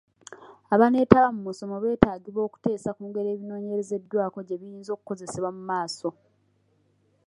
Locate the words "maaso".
5.69-6.07